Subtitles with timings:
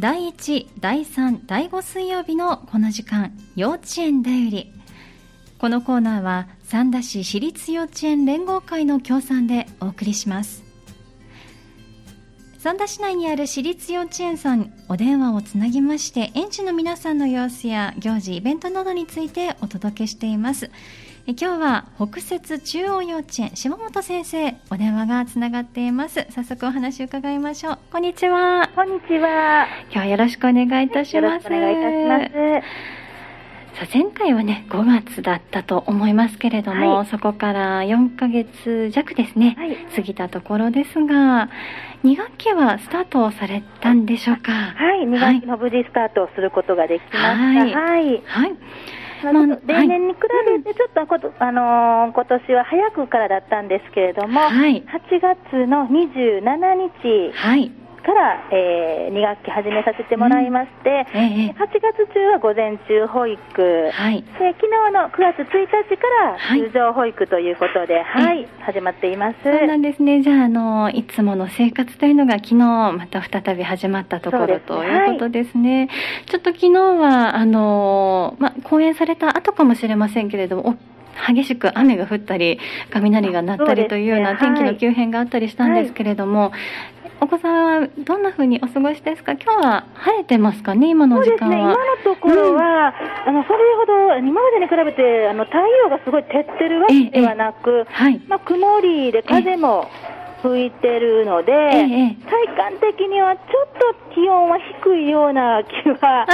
[0.00, 4.72] 第1、第3、第5水曜日のこの時間、幼稚園だより。
[5.58, 10.62] このコーナーは三田市私立幼稚園連合会の協賛でお送りします。
[12.58, 20.70] 三田市内にある私立幼稚園さんお電話をつなぎまして園児の皆さんの様子や行事イベントなどについてお届けしています
[21.30, 26.26] え今日は北摂中央幼稚園島本先生お電話がつながっています。
[26.30, 27.78] 早速お話を伺いましょう。
[27.92, 28.70] こんにちは。
[28.74, 29.66] こんにちは。
[29.90, 31.46] 今日はよろしくお願いいたします。
[31.46, 32.62] お願いいたしま
[33.74, 33.78] す。
[33.78, 41.50] さあ前回はね5月だったと思いますけれども、はい、そこから4ヶ月弱ですね、はい、過ぎたところですが
[42.04, 44.50] 2学期はスタートされたんでしょうか？
[44.52, 45.04] はい。
[45.04, 47.26] 2学期の無事スタートをすることができました。
[47.78, 48.56] はい、はい、
[49.24, 49.32] あ、
[49.66, 50.20] 例年に比
[50.64, 56.42] べてちょっとこと、あのー、今年は早くからだったんですけれども、はい、8月の27
[57.02, 57.72] 日、はい
[58.08, 69.36] から、えー、2学期始めさせてもらいまして、うんえー、8月中は午前中保育、はい、で昨日の9月1日から通常保育ということで、はい、はい、始まっています。
[69.42, 70.22] そうなんですね。
[70.22, 75.80] じゃあ、あの、いつもの生活というのが昨日また再び始まったところということですね。
[75.80, 75.88] はい、
[76.26, 80.76] ちょっと昨日は、あの、まあ、講演された後かもしれませんけれども、
[81.26, 82.58] 激しく雨が降ったり
[82.90, 86.52] 雷が鳴ったりというような天気の急変があったりしたんですけれども、
[87.20, 89.32] お子さんはどんなふうにお過ごしですか？
[89.32, 90.90] 今日は晴れてますかね？
[90.90, 91.48] 今の時間は。
[91.48, 92.94] そうですね、今のところは、
[93.26, 99.88] うん、あの、それほど、今までに比べて、あの、太陽がすごい照ってるわけではなく、はい、まあ、曇りで風も、
[100.40, 106.26] 吹いてるので、ええ、体感的にはちょっと気温は低いような気は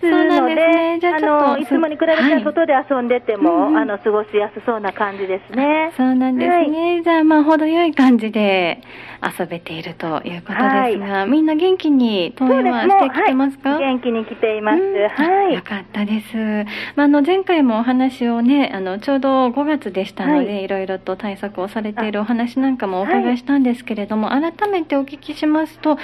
[0.00, 5.92] するので、ね、あのいつもに比べて外で遊んでても、はい、あの過ごしやすそうな感じですね。
[5.94, 6.56] そうなんですね。
[6.56, 8.80] はい、じゃあまあ程よい感じで
[9.22, 13.78] 遊べているということですが、はい、みんな元気に登園はしてきてますか？
[13.78, 14.82] 元気に来ています。
[14.82, 15.54] はい。
[15.54, 16.36] よかったです。
[16.94, 20.68] まああの前回もお話をね、あのちょうど5月でしたので、い。
[20.68, 25.96] ろいろと対策をされているお話なんかもお伺いしたんですけれども、改めてお聞きしますと、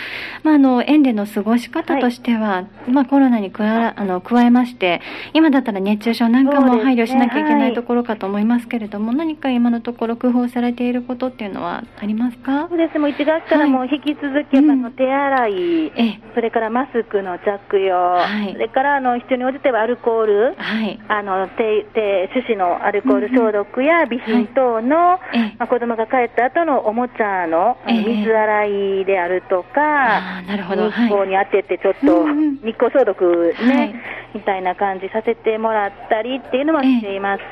[0.42, 4.06] まああの園での過ごし方としては、はい、まあ、コロナに加あ。
[4.06, 5.00] の加えまして、
[5.34, 12.68] 今だったら熱中症なんかも配慮しなきゃいけないところかと思いますけれども、ねはい、何か今のところ工夫されていることっていうのはありますか？
[12.68, 25.20] そうですもう1月からも引き続き、はい、あの手洗い、うん、それからマスクの着用、はい、それからあの必要に応じてはアルコール、はい、あの手手手指のアルコール消毒や備品等の、ま
[25.60, 30.90] あ、子供が帰った後のおもちゃの水洗いであるとか、なるほど。
[30.90, 32.26] 日光に当ててちょっと
[32.66, 33.94] 日光消毒ね、はい、
[34.36, 37.42] みたいな感じさせてもらったりっていうのもしています。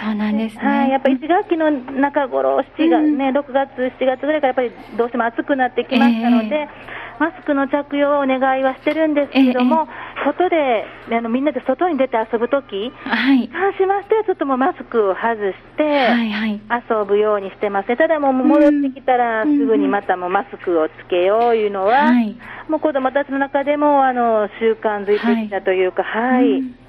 [0.00, 0.62] そうなんですね。
[0.62, 22.36] はい、やっぱり1学期の中頃、7月、ね、6月、7月ぐらいからやっぱりどうしても暑くなってきましたので、えーマスクの着用をお願いはしてるんですけれども、え外であのみんなで外に出て遊ぶとき、はい、関しましてはちょっともうマスクを外して、はいはい、遊ぶようにしてます、ただもう戻ってきたら、すぐにまたもマスクをつけよういうのは、はい、
[22.68, 26.52] もう子どもたちの中でもあの習慣づいてきたというか、はい。
[26.52, 26.83] はい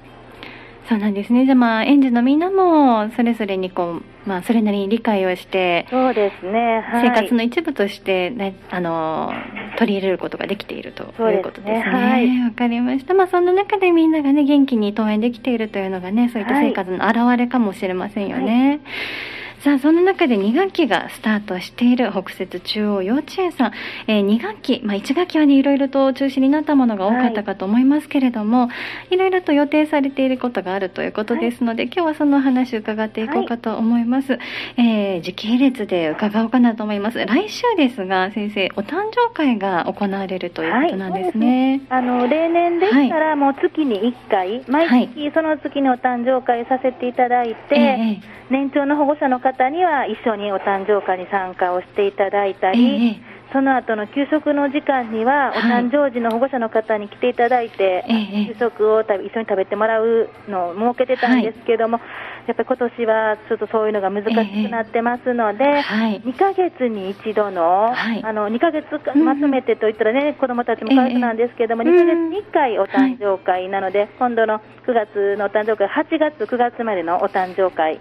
[0.88, 1.44] そうなんですね。
[1.44, 6.80] じゃあまあ、園児のみんなも、それぞれにこう、まあ、それなりに理解をして、そうですね。
[6.80, 9.32] はい、生活の一部として、ね、あの、
[9.78, 11.80] 取り入れることができているということですね。
[11.80, 12.40] はい。
[12.40, 13.14] わかりました。
[13.14, 18.68] まあ、そんな中でみんながね、元気に登園できているというのがね、そういった生活の表れかもしれませんよね。
[18.68, 18.80] はい
[19.60, 23.72] さあ、その中で2学期がスタートしている北摂中央幼稚園さん、
[24.06, 28.74] えー、2学期、まあ、1学期はね、いろいろと中止になったものが多かったかと思いますけれども、は
[29.10, 34.32] い、いろいろと予定されていることがあるということですので、はい、今日はその話を伺っていこうかと思います。
[34.32, 34.40] はい、
[34.76, 37.24] えー、時系列で伺おうかなと思います。
[37.24, 41.80] 来週ですが、先生、お誕生会が行われるということなんですね。
[41.88, 68.86] はい、あの、例年でしたら、もう月に1回、毎月その月のお誕生会させていただいて、えー年長の保護者の方には一緒にお誕生会に参加をしていただいたり、えー、その後の給食の時間には、お誕生時の保護者の方に来ていただいて、はい、給食を一緒に食べてもらうのを設けてたんですけども、はい、やっぱり今年はちょっとそういうのが難しくなってますので、えーはい、2ヶ月に一度の、あの2ヶ月
[69.16, 78.00] まとめてといったらね、うん、子どもたちも家族なんですけども、えー、2ヶ月に1回お誕生会なので、今度の9月のお誕生会、8月、9月までのお誕生会。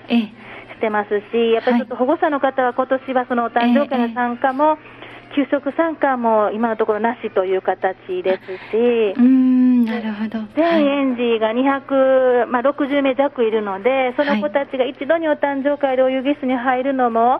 [0.76, 4.78] えーしてますし、やっぱりちょっと保護者の方は今年はそのお誕生会の参加も
[5.36, 10.40] 給食参加も今のところなしという形ですし、うんなるほど。
[10.56, 17.40] 全園児が260、まあ、60名弱いるので、その子たちが一度にお誕生会でお湯儀室に入るのも、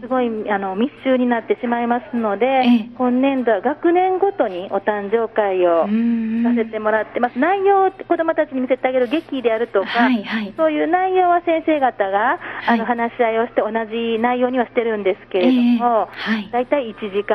[0.00, 7.38] すごいあの密集になってしまいますので、今年度は学年ごとにお誕生会をさせてもらってます。
[7.38, 16.08] 内容を子どもたちに見せてあげる劇であるとか、はいはい、そういう内容は先生方が、あの話し合いをして同じ内容にはしてるんですけれども、
[16.52, 17.31] 大体1時間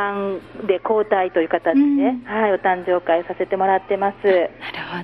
[0.67, 4.27] で交代という形で、はい、お誕生会させてもらってます。
[4.27, 4.49] なる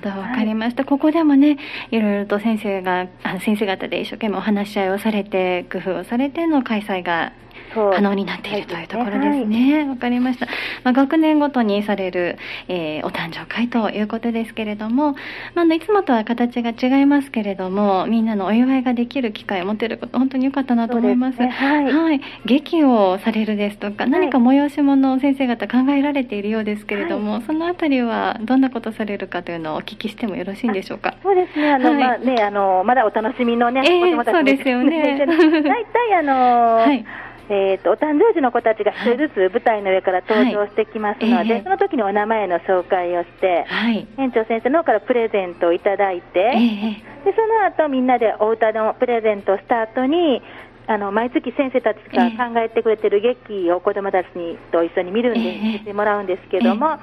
[0.00, 0.84] ど、わかりました。
[0.84, 1.58] ここでもね、
[1.90, 7.32] いろいろと先生が、あ先生方で一生懸命お話し合いをされて、工夫をされての開催が
[7.74, 9.82] 可能になっているというところですね。
[9.84, 10.46] わ、はい、かりました。
[10.84, 12.38] まあ、学年ごとにされる、
[12.68, 15.16] えー、お誕生会ということですけれども、
[15.54, 21.36] まあ、いつもとは形が違いますけれども、みんなのお祝いができる機会を持てること、本当に良かったなと思います。
[21.36, 22.20] すね、はい、はい。
[22.44, 31.14] 劇をされるですとか、何か催し物を先生方考えられているようですけれども、はい、そのあたりはどんなことされるかというのをお聞きしてもよろしいんでしょうか？
[31.22, 31.72] そうですね。
[31.72, 35.24] あの、まあね、あの、まだお楽しみのね、えー、そうですよね。
[35.26, 37.04] 大体あの はい
[37.48, 41.50] えーと、お誕生日の子たちが1人ずつ舞台の上から登場してきますので、はい。
[41.50, 50.42] えー、その時にお名前の紹介をして、はい、園長先生の方からプレゼントをいただいて、えー、でその後みんなでお歌のプレゼントをした後に
[50.86, 56.98] あの毎月先生たちが考えてくれてる劇を子どもたちにと一緒に見るんで、えー、見てもらうんですけども、えー、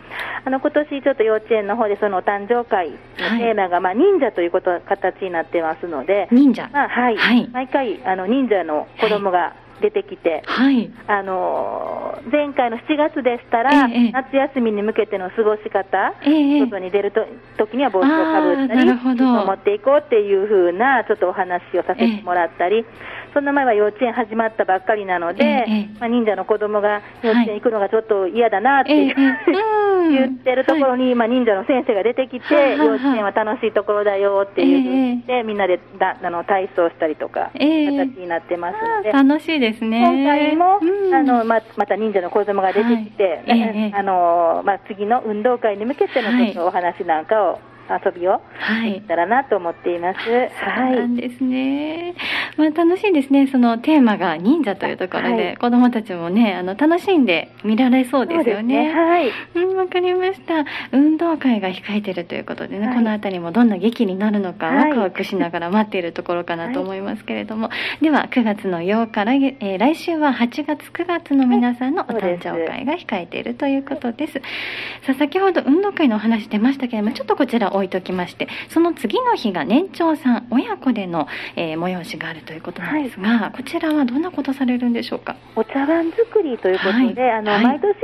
[0.45, 2.97] あの今年ちょっと幼稚園の方でそのお誕生会の
[3.39, 17.25] テーマが、まあ、忍者ということ形になってますので、忍者、まあはい、はい、毎回あの忍者の子供が、出てきて、はい、あの前回の7月でしたら、ええ、夏休みに向けての過ごし方、え、外に出ると
[17.57, 22.86] 時には帽子をかぶったり、持っていこうっていうふうなちょっとお話をさせてもらったり、
[23.33, 25.66] その前は幼稚園始まったばっかりなので、
[26.00, 29.16] まあ、忍者の子供が幼稚園行くのがちょっと嫌だなっていう、
[30.12, 39.12] 言ってるところに、まあ、忍者の先生が出てきて、幼稚園は楽しいところだよっていうふうにして、みんなでだあの体操したりとか、形になってますので。
[39.12, 40.01] 楽しいですね。
[40.01, 40.80] 今回も、
[41.13, 47.60] あのままた忍者の子供が出てきて、あのまあ、次の運動会に向けてのちょっとお話なんかを
[48.03, 48.41] 遊びを
[48.83, 50.19] できたらなと思っています。
[50.19, 50.95] はい。
[50.95, 52.15] そうなんですね。
[52.57, 53.47] まあ楽しいですね。
[53.47, 58.89] そのテーマが忍者というところで、はい、子供たちもね、あの楽しんで見られそうですよね。
[58.89, 59.31] ねはい。
[59.55, 60.65] うん、わかりました。
[60.91, 74.33] 運動会が控えてるということでね、はい、このあたりもどんな劇になるのか、ワクワクしながら待っているところかなと思いますけれども、はい、では9月の8日来、えー、来週は8月9月の皆さんのお誕生会が控えているということです。
[75.05, 85.36] さあ先ほど運動会のお話出ましたけれども、ちょっとこちら置いときまして、その次の日が年長さん親子での、えー、催しがあるということなんですが、はい、こちらはどんなことされるんでしょうか？
[85.56, 87.95] お茶碗作りということで、はい、あの、はい、毎年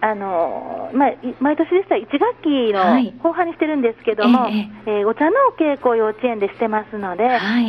[0.00, 7.24] あの、まあ、毎年でしたら1学期の後半にしてるんですけども、えー、えー、お茶の稽古を幼稚園でしてますので、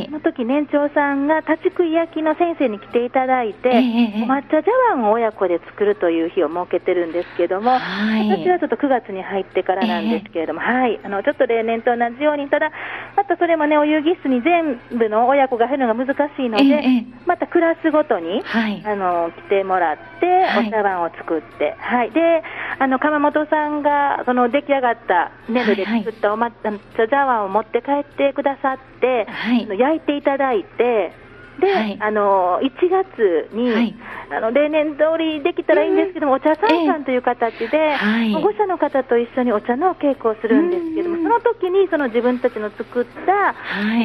[0.06, 12.71] その時年長さんが立ち食い焼きの先生に来ていただいて、えー、お抹茶茶碗を親子で作るという日を設けてるんですけども、私はちょっと9月に入ってからなんですけれども、はい、あのちょっと例年と同じように、ただ、
[13.15, 20.01] またそれもね、お遊戯室に全部の親子が入るのが難しいので、ええ、またクラスごとに、はい、あの来てもらって、
[20.67, 22.43] お茶碗を作って、はい、で、
[22.79, 31.26] あの鎌本さんがその出来上がった粘土で作ったおま、はいはい、茶碗を持って帰ってくださって、はい、焼いていただいて、
[31.59, 33.95] で、はい、あの1月に、はい、
[34.31, 37.98] あの例年通りできたらいいんですけども、お茶三さんという形で、
[38.33, 43.56] 保護者の方と一緒にお茶の稽古をするんですけども、その時にその自分たちの作った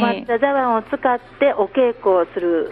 [0.01, 2.71] 抹茶茶碗を使ってお稽古をする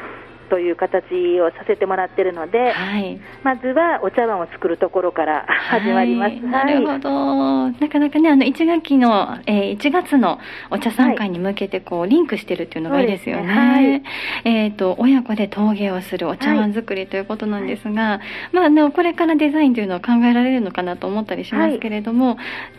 [0.51, 6.33] という形をさせてもらってるので、はい、まずはお茶碗を作るところから始まります。
[6.33, 7.71] はい、なるほど。
[7.71, 10.39] なかなかね、あの、1学期の、えー、1月の
[10.71, 13.47] お茶参会に向けて、こう、リンクしてるっていうのがいいですよね。
[13.47, 14.03] ねはい、
[14.45, 18.21] えっ、ー、と、親子で陶芸をするお茶碗作りということなんですが、
[18.53, 22.37] まあ、ね、これからデザインというのは考えられるのかなと思ったりしますけれども、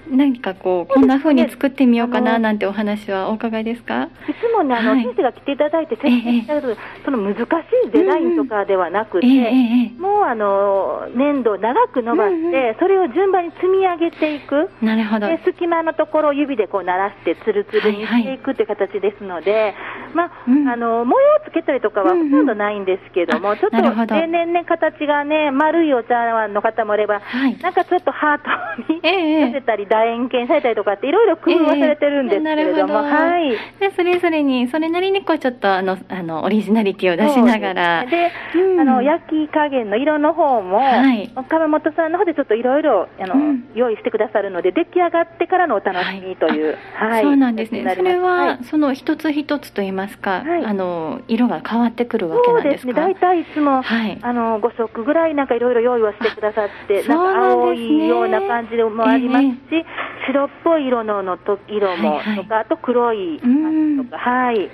[0.10, 4.10] 何かこう、こんな風に作ってみようかななんてお話はお伺いですか？
[4.28, 6.76] いつもね、あの、先生が来ていただいて説明したけど、
[7.06, 7.46] その難し
[7.88, 9.28] いデザインとかではなくて、
[10.00, 15.28] もうあの粘土を長く伸ばして、それを順番に積み上げていく、なるほど。
[15.28, 19.74] で隙間のところを指でこう鳴らしてつるつるにしていくっていう形ですので、
[20.14, 23.78] まああの模様をつけたりとかはほとんどないんですけども、ちょっと
[24.16, 27.22] 例年ね、形がね、丸いお茶碗の方もいれば、
[27.62, 28.40] なんかちょっとハー
[28.88, 38.06] トにさせたり、楕円形されたりとかって、いろいろ工夫はされてるんですけれども、はい、でそれぞれに、それなりにこうちょっとあのあのオリジナリティを出しなながら。
[38.06, 46.78] で、うん、あの、焼き加減の色の方も、はい、川本さんの方でちょっといろいろ、あの、うん、用意してくださるので、出来上がってからのお楽しみという。
[46.96, 47.24] はい。
[47.24, 47.84] そうなんですね。
[47.96, 52.92] それは、その一つ一つといいますか、あの、色が変わってくるわけなんですか？
[52.92, 53.14] そうですね。
[53.14, 59.84] 大体いつも、はい、あの、5色ぐらいなんかいろいろ用意をしてくださって、なんか青いような感じでもありますし、えー、
[60.28, 64.70] 白っぽい色ののと色も、はいはい、とか、あと黒いとか、はい。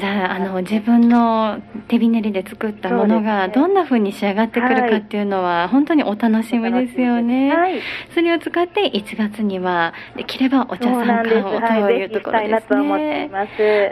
[0.00, 7.80] じゃああの自分の手びねりで作ったものがどんなふうに仕上がってくるかっていうのは本当にお楽しみですよね、はい、
[8.14, 13.30] それを使って1月にはできればお茶参加をというところですね。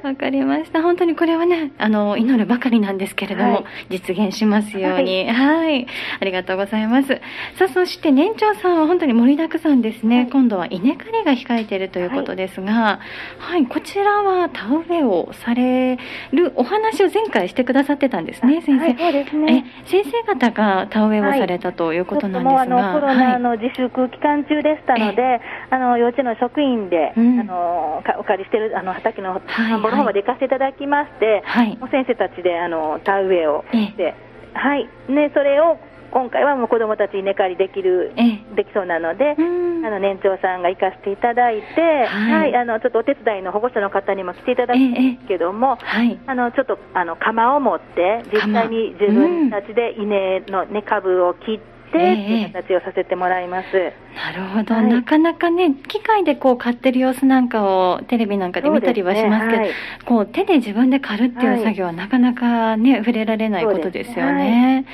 [0.02, 0.82] わ、かりました。
[0.82, 5.28] 本当にこれはねあの祈るばかりなんですけれども、はい、実現しますように。
[5.30, 5.86] はい。
[6.20, 7.08] ありがとうございます。
[7.56, 13.00] さあそして年長さんは本当に盛りだくさんですね、今度は稲刈りが控えているということですが
[13.38, 15.97] はい、こちらは田植えをされ
[16.32, 18.84] るお話を前回してくださってたんですね、先生。
[18.84, 19.64] はい、そうですね。
[19.84, 25.40] 先生方が田植えをされたということなんですが、はい、あのコロナの自粛期間中でしたので、はい、
[25.70, 34.14] あの幼稚園の職員で、うん、あのお借りしてるあの畑の田んぼの方まで行かせていただきまして、はい、先生たちであの田植えをして、
[34.54, 35.78] はい、ねそれを
[36.10, 38.12] 今回はもう子どもたちに寝刈りできる、
[38.56, 53.66] できそうなので、あの年長さんが行かせていただいて、はい、はい、あのちょっとお手伝いの保護者の方にも来ていただくんですけども、はい、あのちょっとあの釜を持って、実際に自分たちで稲の根株を切って、っていう形をさせてもらいます。
[54.14, 59.66] なるほど、はい、なかなかね、機械でこう買ってる様子なんかをテレビなんかで見たりはしますけど、ね。
[59.66, 64.84] はい、こう手で自分で刈るっていう作業はなかなかね、触れられないことですよね。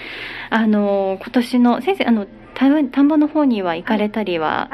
[0.51, 4.71] あの、今年の、先生、あの、田んぼの方には行かれたりは、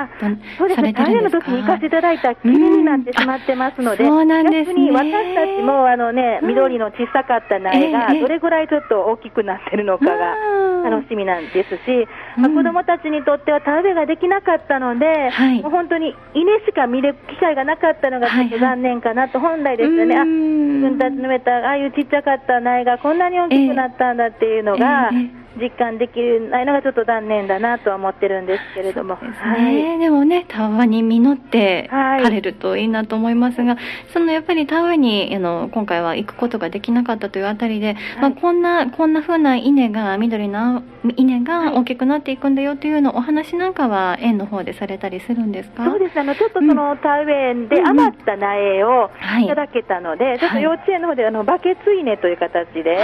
[0.58, 10.36] そうですね、種の時に行かせていただいたきれになってしまってますので、そうなんです、ね、逆に私たちもあの、ね、緑の小さかった苗が、どれぐらいちょっと大きくなってるのかが
[10.84, 12.06] 楽しみなんですし、
[12.36, 15.30] まあ、子どもたちにとっては田植えができなかったので、
[15.62, 25.10] もう本当に稲しか見る機会がなかったのがちょっと残念かなと、本来ですよね、あ自分たちの植えたああいうちっちゃかった苗がこんなに大きくなったんだっていうのが、
[25.58, 29.16] 実感できないのがちょっと残念だなとは思ってるんですけれども。
[29.16, 40.82] でね、はい、でもね、田植えに実って枯れるといいなと思いますが、はい、そのやっぱり田植えにあの今回は行くことができなかったというあたりで、はい、まあ、こんな、こんな風な稲が、緑の
[41.16, 45.84] 稲が大きくなっていくんだよというのお話なんかは園の方でされたりするんですか？
[45.84, 46.20] そうです。
[46.20, 49.46] あの、ちょっとその田植えで余った苗をい。
[49.48, 52.98] ただけたので、ちょっと幼稚園の方であの、バケツ稲という形で、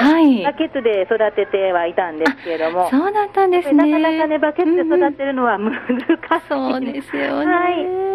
[0.45, 2.91] バケツで育ててはいたんですけれども。
[2.91, 3.91] そうだったんですね。
[3.91, 6.49] なかなかね、バケツで育てるのは難しい。
[6.49, 7.47] そうですよね。
[7.47, 8.07] はい。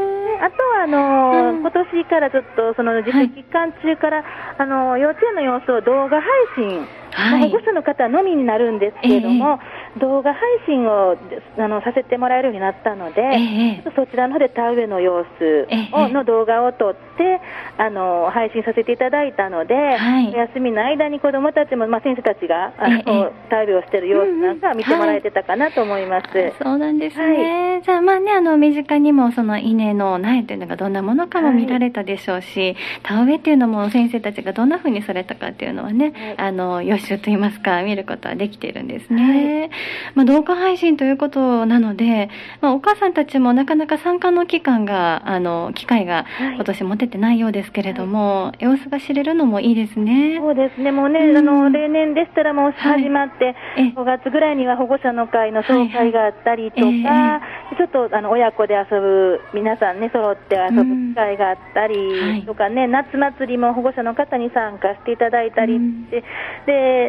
[0.42, 4.26] あとは、あのーうん、今年からちょっと、その自粛期間中から、はい、
[4.58, 9.60] あのー、幼稚園の様子を動画配信はい、保護者の方のみになるんですけれども、
[9.96, 11.18] えー、動画配信を
[11.58, 17.42] あのさせてもらえるようになったので、えー、そちらの方で田植えの様子を、の動画を撮って
[17.78, 26.38] あの配信させていただいたので、はい、休みの間に子どもたちも、まあ、先生たちがあの、田植えをしている様子なんか見てもらえてたかなと思います。
[26.38, 39.22] はい、そうなんですね、じゃあまあねあの身近にもその稲の苗というのがどんなものかも見られたでしょうし、田植えっていうのも先生たちがどんなふうにされたかっていうのはね、あの予習といいますか、見ることはできているんですね。
[39.22, 39.70] はい、
[40.16, 42.30] まあ、動画配信ということなので、
[42.62, 50.38] まあ、お母さんたちもなかなか参加の期間が、あの、機会が今年持ててないようですけれども、はい、様子が知れるのもいいですね。
[50.40, 57.42] そうですね、もうね、うん、あの、例年でしたらもう始まって、はい、5月ぐらいには保護者の会の総会があったりとか、はいはい
[57.72, 57.76] え。
[57.76, 66.22] ー、ちょっとあの親子で遊ぶ、皆さんね、揃って遊ぶ機会があったりとかね、うん、夏祭りも保護者の方に参加していただいたりして、うん、で、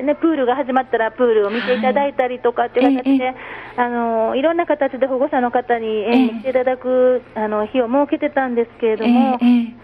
[0.03, 3.37] ね、プールが始まったらプールを見ていただいたりとかっていう形で、はい、
[3.77, 9.39] あのいろんな形で保護者の方に園に来ていただく、あの日を設けてたんですけれども、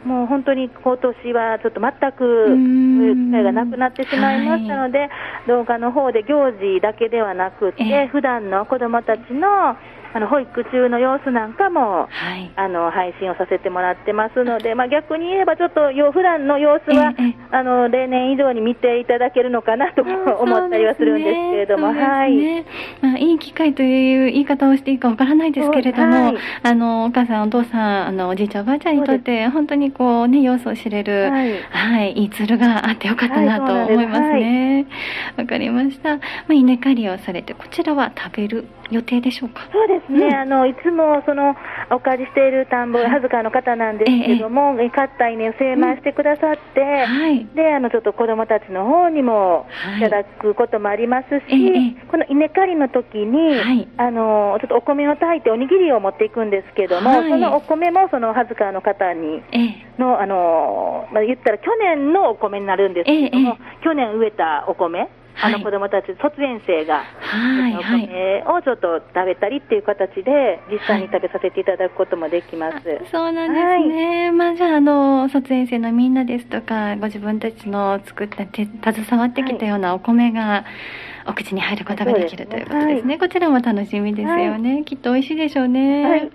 [0.04, 5.10] もう本当に今年はちょっと全くそういう機会がなくなってしまいましたので、
[5.46, 9.76] 動画の方で行事だけではなくて、普段の子どもたちの
[10.14, 17.12] あの保育中の様子なんかも、はい、あの配信をさせてもらってますので、まあ、逆に言えば、ちょっと普段の様子は、
[17.50, 22.64] あの例年以上に見ていただけるのかなと思ったりはするんですけれども、ね、はい、
[23.02, 34.86] まあ、いい機会という言い方をしていいかわからないですけれども、はい、あのお母さん、お父さん、あのおじいちゃん、おばあちゃんにとって、本当にこう、ね、様子を知れる、はい、はい、いいツールがあってよかったなと思いますね。
[35.36, 36.16] わ、かりました。
[36.16, 39.68] まあ、稲刈りをされて、こちらは食べる予定でしょうか？
[39.72, 41.54] そうでですね、うん、あのいつもその
[41.90, 49.66] お借りしている田んぼ、はずかの方なんですけども、ええ、飼った稲を精米してくださって、うんはい、であのちょっと子どもたちの方にも
[49.98, 50.00] い。
[50.00, 59.42] ただくこともありますし、はい、この稲刈りの時に、はい、あのちょっとお米を炊いておにぎりを持っていくんですけども、そのお米もそのはずかの方に
[59.98, 65.08] の、あのまあ、言ったら去年のお米になるんですけども、去年植えたお米。
[65.40, 72.88] あの子供たち、卒園生が、はい、お米をちょっと食べたりっていう形で、実際に食べさせていただくこともできます。
[72.88, 74.22] はい、そうなんですね。
[74.24, 80.64] はい、まあじゃあ、あの、卒園生のみんなですとか、ご自分たちの作った手、携わってきたようなお米が、
[81.26, 83.18] お口に入ることができるということですね。
[83.18, 84.82] こちらも楽しみですよね。
[84.84, 86.30] きっと美味しいでしょうね。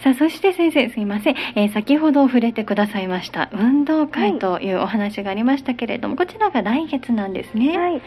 [0.00, 1.36] さあ、そして先生、すいません。
[1.54, 7.78] えー、先ほど触れてくださいました、運動会というお話がありましたけれども、こちらが来月なんですね。
[7.78, 8.02] はい。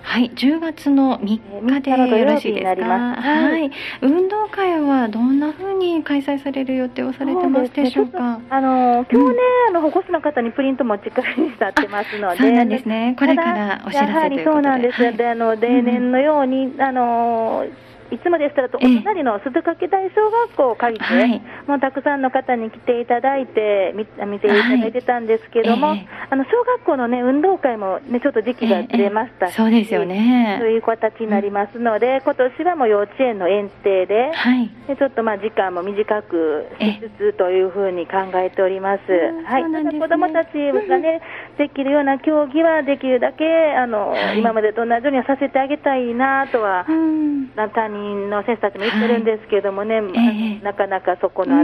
[0.00, 2.88] はい、10月の3日でよろしいですか？
[2.88, 8.38] はい、運動会はどんなふうに開催される予定をされてますでしょうか？
[8.38, 9.36] ね、あの去年、
[9.68, 13.16] あの保護士の方にプリント持ち帰りになってますので、そうなんですね。
[13.18, 14.22] これからお知らせということで。
[14.22, 15.02] やはりそうなんです。
[15.02, 17.66] はい、で、あの例年のように、あの
[18.10, 30.56] いつもでしたらと、お隣の鈴掛台小学校を借りて、はい、もうたくさんの方に来ていただいて、見見ていただいてたんですけども、はい、あの小学校の、ね、運動会も、ね、ちょっと時期がずれましたし、そうですよね。
[30.60, 39.02] そういう形になりますので、今年はもう幼稚園の園庭で、はい、でちょっとまあ時間も短くしつつというふうに考えております。
[39.44, 40.52] はい、ね、子どもたち
[40.88, 41.20] がね、
[41.58, 43.44] できるような競技はできるだけ、
[43.76, 51.62] あの、今までと同じようにはさせてあげたいなとは、うん、担任の先生たちも言ってるんですけどもね、はい、なかなかそこの、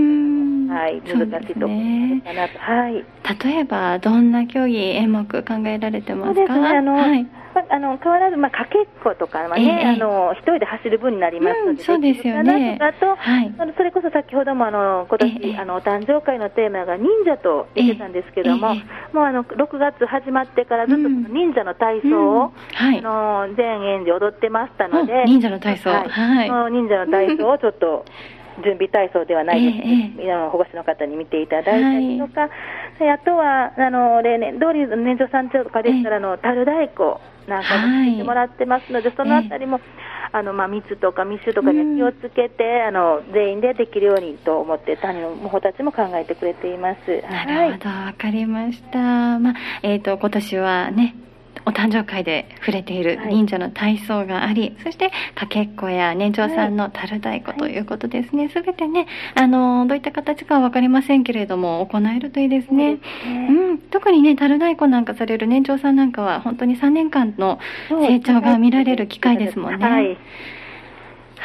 [0.69, 3.05] はい、難しいところかなと、はい。
[3.45, 6.35] 例えば、どんな競技、演目考えられてますか？
[6.35, 7.27] そうですね、あの、はい。
[7.71, 12.79] あの変わらず、まあ、かけっことかはね、えー、あの一人で走る分になりますので、うん、そうですよね。
[12.81, 22.53] あと、はい、それこそ先ほどもあの今年、えー、あのお誕生会のテーマが忍者と言ってたんですけども、えー、もうあの6月始まってからずっと忍者の体操を、うん。
[22.75, 28.05] はい、あの全園で踊ってましたので、忍者の体操、はい、はい、忍者の体操をちょっと
[28.63, 32.47] 準備体操ではないです、えー、保護者の方に見ていただいたりとか、は
[33.07, 37.19] い、あとはあの例年通り年長さんとかでしたら、あの樽太鼓
[37.49, 39.81] なんかも聞いてもらってますので、はい、そのあたりも、
[40.33, 47.23] あのまあ、密とか密集とかに気をつけて、うん、あの全員でできるようにと思って、谷の方たちも考えてくれています。
[47.23, 48.99] なるほど、わ、はい、かりました。
[49.39, 51.15] まあ、えっ、ー、と、今年はね、
[51.67, 58.49] お誕生会で触れている忍者の体操があり、はい、そしてかけっこや年長さんの樽太鼓ということですね。
[58.51, 62.99] す、べ、てね、あの、どういった形かはわかりませんけれども、行えるといいですね。
[63.25, 63.79] うねうん。
[63.79, 69.87] 特にね、樽太鼓なんかされる年長さんなんかは、本当に3年間の成長が見られる機会ですもんね。
[69.87, 70.19] はい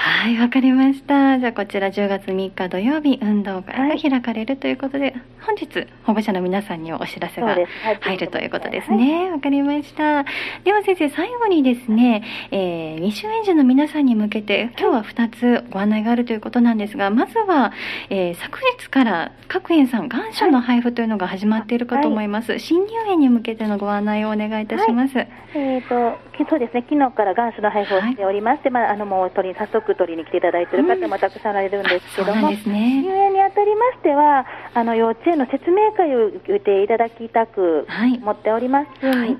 [0.01, 1.39] はい、わかりました。
[1.39, 5.13] じゃあこちら10月3日土曜日運動会が開かれるということで、はい、
[5.45, 7.55] 本日保護者の皆さんにお知らせが
[8.01, 9.25] 入るということですね。
[9.25, 10.25] わ、はい、かりました。
[10.63, 17.73] では先生、最後にですね、えー、未就園児の皆さんに向けて今日は2つご案内があるということなんですが、まずは、
[18.09, 22.51] えー、昨日から各園さん願書の配布というのが始まっているかと思います。
[22.51, 25.17] はい、新入園に向けてのご案内をお願いいたします。
[25.17, 37.87] えっ、ー、と、そうですね、昨日から願書の配布をしておりまして、まあ、あの、もう取り、早速く取りに来ていただいている方もたくさんおられるんですけども、うんね、入園にあたりましては、あの幼稚園の説明会を受けていただきたく
[38.21, 39.37] 思っておりますが、はいはい、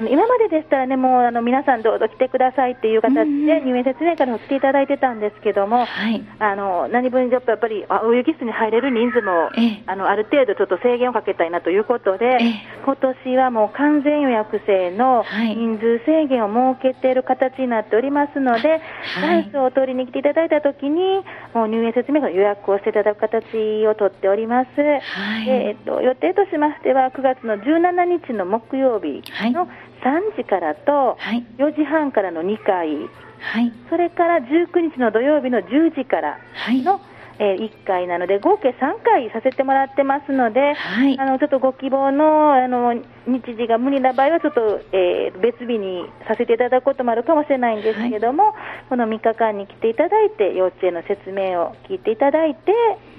[0.00, 9.50] 今まででしたらね、もうあの皆さんどうぞ来てくださいっていう形で入園説明会を来ていただいてたんですけども、はい、あの何分やっぱりお遊戯室に入れる人数も、
[9.86, 12.38] あのある程度ちょっと制限をかけたいなということで、
[12.84, 18.80] 今年はもう完全予約制の人数制限を設けている形になっておりますので、
[19.20, 24.68] ダンスを取りに来ていただいたときに、もう入園説明会予約をしていただく形をとっております。
[24.76, 29.68] はい、えっと、予定としましては、9月の17日の木曜日の
[30.02, 31.18] 3時からと、
[31.58, 32.96] 4時半からの2回、
[33.38, 36.38] はい、それから19日の土曜日の10時から
[36.84, 37.00] の、はい。
[37.38, 42.94] えー、1回なので、合計3回させてもらってますので、はい、あのちょっとご希望のあの
[43.26, 48.54] 日時が無理な場合は、ちょっと、えー、別日にさせていただくこともあるかもしれないんですけども、はい、
[48.88, 52.72] この3日間に来ていただいて、幼稚園の説明を聞いていただいて、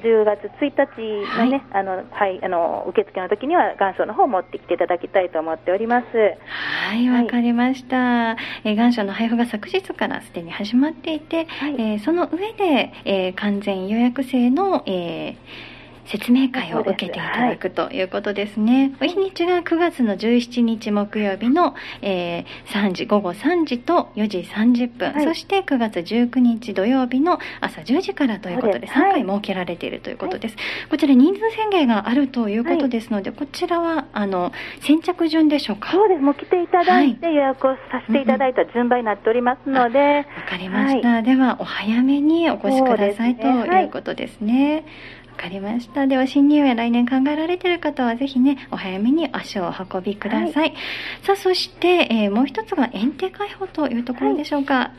[0.03, 6.05] 10月1日のね、はい、あのはい、あの受付の時には願書の方を持ってきていただきたいと思っております。
[6.15, 8.37] はい、わ、かりました。
[8.63, 15.76] えー、願書の配布が昨日からすでに始まっていて、はい、えー、その上で、えー、完全予約制の、えー
[16.07, 18.95] 説明会を受けていただくということですね。
[18.99, 30.55] はい、お日にちが9月の17日木曜日の、えー、3時、午後3時と4時30分、はい、そして9月19日土曜日の朝10時からということで、3回設けられているということです。
[30.55, 35.91] はい、こちら人数宣言があるということですので、こちらは、あの、先着順でしょうか？
[35.91, 36.21] そうです。
[36.21, 39.99] もう来ていただいて予約をさせていただいた順番になっておりますので。
[39.99, 41.21] わ、うん、かりました。
[41.21, 44.85] では、お早めにお越しください、ね、ということですね。
[45.37, 46.07] わかりました。
[46.07, 50.51] では、新入園来年考えられている方は、ぜひね、お早めに足をお運びください。
[50.51, 50.73] はい、
[51.21, 54.73] さあ、そして、えー、もう一つが園庭開放というところでしょうか。
[54.73, 54.91] はい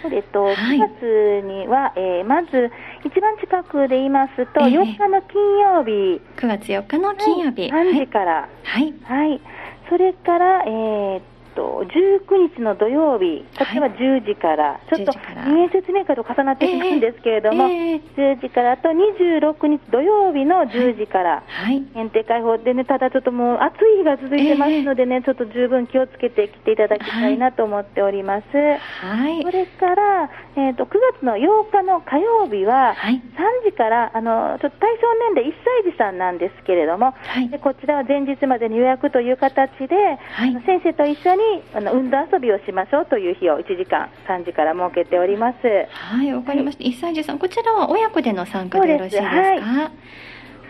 [0.00, 2.70] そうですと、9月には、えー、まず、
[3.04, 6.22] 一番近くで言いますと、4日の金曜日。
[6.36, 7.68] 9月4日の金曜日。
[7.68, 8.48] はい、3時から。
[8.62, 8.94] はい。
[9.02, 9.40] はい。
[9.88, 11.20] それから、えー、
[11.58, 28.46] と、19日の土曜日、こちらは10時から、はい、ちょっと入園説明会と重なってしまうんですけれども、えー、10時からと26日土曜日の10時から、はい、限定開放でね、ただちょっともう暑い日が続いてますのでね、えー、ちょっと十分気をつけて来ていただきたいなと思っております。
[28.54, 29.42] はい。
[29.42, 39.96] それから、えっ、ー、と、9月の8日の火曜日は、はい、3時から、あの、ちょっと対象年齢1歳児さんなんですけれども、はい、でこちらは前日までに予約という形で、
[40.30, 45.58] はい、先生と一緒にあの運動遊びをしましょうという日を1時間3時から設けております
[45.90, 49.90] はいわかりました、はい、1歳児さんこちらは親子での参加でよろしいですか？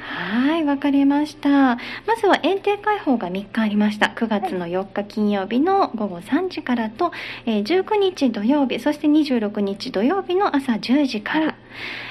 [0.01, 1.51] はい、わかりました。
[1.51, 1.77] ま
[2.19, 4.07] ずは園庭開放が3日ありました。
[4.07, 7.13] 9月の4日金曜日の午後3時からと、
[7.45, 11.47] えー、19日土曜日、そして26日土曜日の朝10時から。
[11.47, 11.55] はい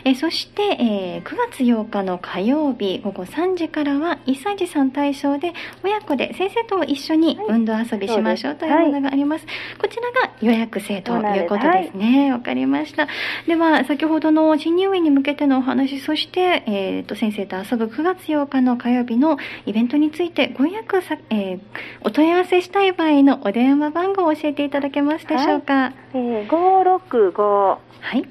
[0.03, 5.53] えそして、えー、9月8日の火曜日午後3時からは1歳児さん対象で
[5.83, 12.29] 親子で先生と一緒に運動遊びしましょうというものがあります、はい、こちらが予約制ということですね。
[12.29, 13.07] わ、はい、かりました。
[13.47, 21.59] では先ほどの新入園に向けてのお話そして、えーと、先生と遊ぶ9月8日の火曜日のイベントについてご予約さ、えー、
[22.01, 28.27] お問い合わせしたい場合のお電話番号を教えていただけますでしょうか、はい、えー、565はい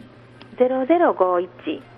[0.58, 1.96] 0051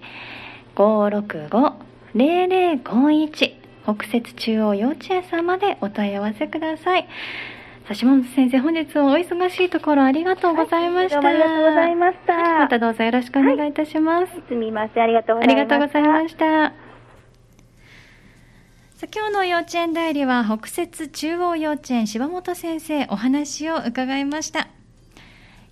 [0.76, 3.54] 565-0051。
[3.85, 7.08] 北摂中央幼稚園さんまでお問い合わせください。
[7.88, 11.20] さ下本先生、本日はお忙しいところありがとうございました。
[11.20, 12.61] はい、ありがとうございました。
[12.61, 14.32] またどうぞよろしくお願いいたします。
[14.32, 15.74] はい、すみません、ありがとうございました。
[15.74, 16.91] ありがとうございました。
[19.11, 24.69] 今日の幼稚園代理は北摂中央幼稚園柴本先生お話を伺いました。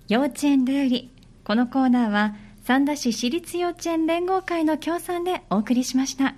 [0.09, 1.13] 幼稚園代理
[1.45, 6.35] このコーナーは三田市私立幼稚園連合会の協賛でお送りしました。